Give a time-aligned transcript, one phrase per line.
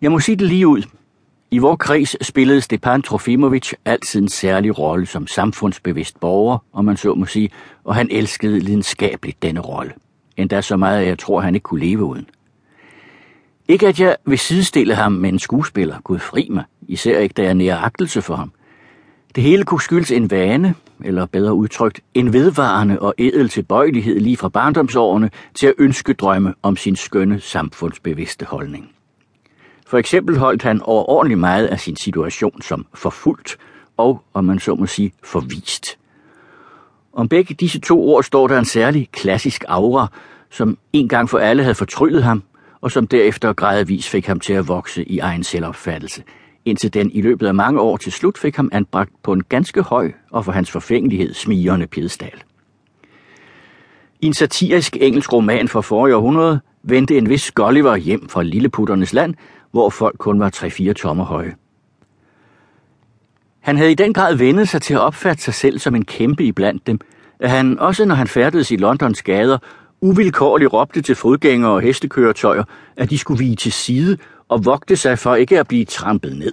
[0.00, 0.82] Jeg må sige det lige ud.
[1.50, 6.96] I vor kreds spillede Stepan Trofimovic altid en særlig rolle som samfundsbevidst borger, om man
[6.96, 7.50] så må sige,
[7.84, 9.92] og han elskede lidenskabeligt denne rolle.
[10.36, 12.26] Endda så meget, at jeg tror, han ikke kunne leve uden.
[13.68, 17.42] Ikke at jeg vil sidestille ham med en skuespiller, Gud fri mig, især ikke da
[17.42, 18.52] jeg nærer agtelse for ham.
[19.34, 20.74] Det hele kunne skyldes en vane,
[21.04, 26.54] eller bedre udtrykt, en vedvarende og edel tilbøjelighed lige fra barndomsårene til at ønske drømme
[26.62, 28.95] om sin skønne samfundsbevidste holdning.
[29.86, 33.58] For eksempel holdt han overordentligt meget af sin situation som forfulgt
[33.96, 35.98] og, om man så må sige, forvist.
[37.12, 40.06] Om begge disse to ord står der en særlig klassisk aura,
[40.50, 42.42] som en gang for alle havde fortryllet ham,
[42.80, 46.22] og som derefter gradvis fik ham til at vokse i egen selvopfattelse,
[46.64, 49.82] indtil den i løbet af mange år til slut fik ham anbragt på en ganske
[49.82, 52.42] høj og for hans forfængelighed smigerne piedestal.
[54.20, 59.12] I en satirisk engelsk roman fra forrige århundrede vendte en vis Gulliver hjem fra Lilleputternes
[59.12, 59.34] land,
[59.76, 61.54] hvor folk kun var 3-4 tommer høje.
[63.60, 66.44] Han havde i den grad vendet sig til at opfatte sig selv som en kæmpe
[66.44, 67.00] iblandt dem,
[67.40, 69.58] at han, også når han færdedes i Londons gader,
[70.00, 72.64] uvilkårligt råbte til fodgængere og hestekøretøjer,
[72.96, 76.52] at de skulle vige til side og vogte sig for ikke at blive trampet ned.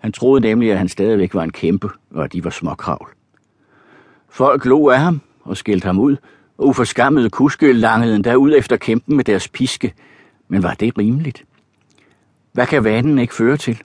[0.00, 3.08] Han troede nemlig, at han stadigvæk var en kæmpe, og at de var småkravl.
[4.28, 6.16] Folk lå af ham og skældte ham ud,
[6.58, 9.94] og uforskammede kuske langede endda ud efter kæmpen med deres piske.
[10.48, 11.44] Men var det rimeligt?
[12.52, 13.82] Hvad kan vanen ikke føre til?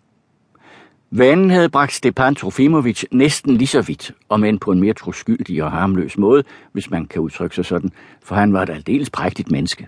[1.11, 5.63] Vanen havde bragt Stepan Trofimovic næsten lige så vidt, om end på en mere troskyldig
[5.63, 7.91] og harmløs måde, hvis man kan udtrykke sig sådan,
[8.23, 9.87] for han var et aldeles prægtigt menneske.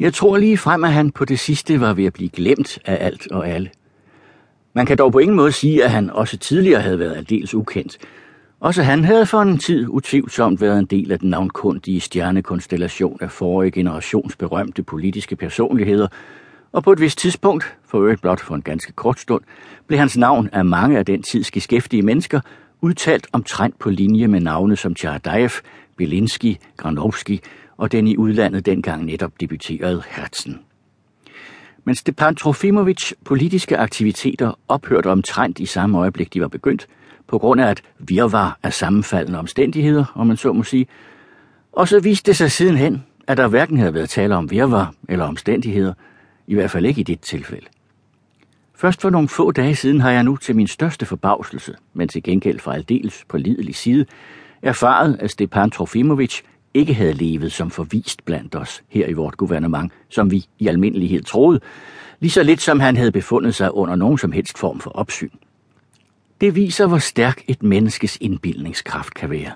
[0.00, 3.06] Jeg tror lige frem, at han på det sidste var ved at blive glemt af
[3.06, 3.70] alt og alle.
[4.74, 7.98] Man kan dog på ingen måde sige, at han også tidligere havde været aldeles ukendt.
[8.60, 13.30] Også han havde for en tid utvivlsomt været en del af den navnkundige stjernekonstellation af
[13.30, 16.08] forrige generations berømte politiske personligheder,
[16.72, 19.42] og på et vist tidspunkt, for øvrigt blot for en ganske kort stund,
[19.86, 22.40] blev hans navn af mange af den tids beskæftige mennesker
[22.80, 25.50] udtalt omtrent på linje med navne som Tjardaev,
[25.96, 27.40] Belinsky, Granovski
[27.76, 30.60] og den i udlandet dengang netop debuterede Hertzen.
[31.84, 36.86] Men Stepan Trofimovic politiske aktiviteter ophørte omtrent i samme øjeblik, de var begyndt,
[37.26, 40.86] på grund af et virvar af sammenfaldende omstændigheder, om man så må sige.
[41.72, 45.24] Og så viste det sig sidenhen, at der hverken havde været tale om virvar eller
[45.24, 45.94] omstændigheder,
[46.50, 47.66] i hvert fald ikke i dit tilfælde.
[48.74, 52.22] Først for nogle få dage siden har jeg nu til min største forbavselse, men til
[52.22, 54.06] gengæld fra aldeles på lidelig side,
[54.62, 56.40] erfaret, at Stepan Trofimovic
[56.74, 61.22] ikke havde levet som forvist blandt os her i vort guvernement, som vi i almindelighed
[61.22, 61.60] troede,
[62.20, 65.30] lige så lidt som han havde befundet sig under nogen som helst form for opsyn.
[66.40, 69.52] Det viser, hvor stærk et menneskes indbildningskraft kan være.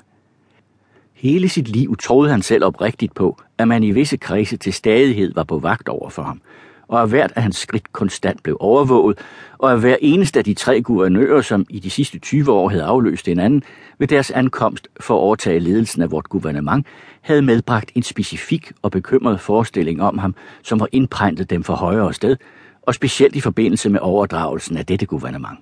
[1.13, 5.35] Hele sit liv troede han selv oprigtigt på, at man i visse kredse til stadighed
[5.35, 6.41] var på vagt over for ham,
[6.89, 9.19] og at hvert af hans skridt konstant blev overvåget,
[9.59, 12.85] og at hver eneste af de tre guvernører, som i de sidste 20 år havde
[12.85, 13.63] afløst hinanden,
[13.99, 16.87] ved deres ankomst for at overtage ledelsen af vort guvernement,
[17.21, 22.15] havde medbragt en specifik og bekymret forestilling om ham, som var indprintet dem for højere
[22.15, 22.37] sted,
[22.83, 25.59] og specielt i forbindelse med overdragelsen af dette guvernement.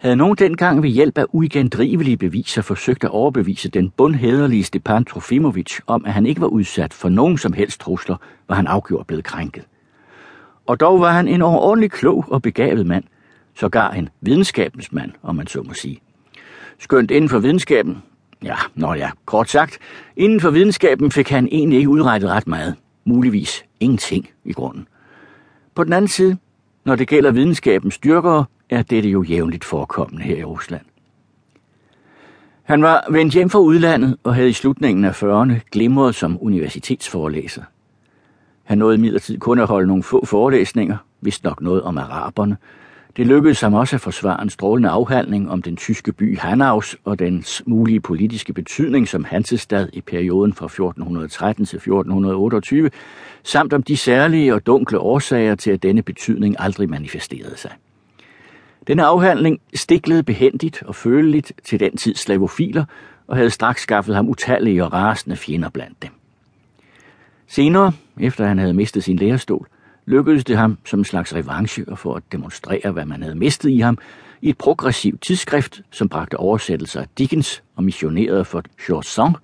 [0.00, 5.78] Havde nogen dengang ved hjælp af uigendrivelige beviser forsøgt at overbevise den bundhederlige Stepan Trofimovic
[5.86, 8.16] om, at han ikke var udsat for nogen som helst trusler,
[8.48, 9.64] var han afgjort blevet krænket.
[10.70, 13.04] Og dog var han en overordentlig klog og begavet mand,
[13.54, 16.00] sågar en videnskabens mand, om man så må sige.
[16.78, 18.02] Skønt inden for videnskaben,
[18.42, 19.78] ja, når ja, kort sagt,
[20.16, 22.74] inden for videnskaben fik han egentlig ikke udrettet ret meget.
[23.04, 24.88] Muligvis ingenting i grunden.
[25.74, 26.36] På den anden side,
[26.84, 30.84] når det gælder videnskabens styrker, er dette jo jævnligt forekommende her i Rusland.
[32.62, 37.62] Han var vendt hjem fra udlandet og havde i slutningen af 40'erne glimret som universitetsforelæser.
[38.70, 42.56] Han nåede imidlertid kun at holde nogle få forelæsninger, vist nok noget om araberne.
[43.16, 47.18] Det lykkedes ham også at forsvare en strålende afhandling om den tyske by Hanaus og
[47.18, 52.90] dens mulige politiske betydning som Hansestad i perioden fra 1413 til 1428,
[53.42, 57.70] samt om de særlige og dunkle årsager til, at denne betydning aldrig manifesterede sig.
[58.86, 62.84] Denne afhandling stiklede behendigt og føleligt til den tids slavofiler
[63.26, 66.19] og havde straks skaffet ham utallige og rasende fjender blandt dem.
[67.52, 69.68] Senere, efter han havde mistet sin lærestol,
[70.06, 73.70] lykkedes det ham som en slags revanche og for at demonstrere, hvad man havde mistet
[73.70, 73.98] i ham,
[74.40, 79.40] i et progressivt tidsskrift, som bragte oversættelser af Dickens og missionerede for Chaucer,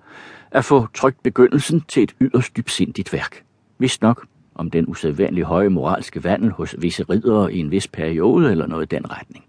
[0.51, 3.43] at få trygt begyndelsen til et yderst dybsindigt værk.
[3.79, 4.25] Vist nok
[4.55, 8.93] om den usædvanlig høje moralske vandel hos visse ridere i en vis periode eller noget
[8.93, 9.45] i den retning.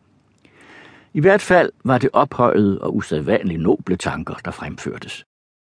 [1.14, 5.27] I hvert fald var det ophøjet og usædvanligt noble tanker, der fremførtes.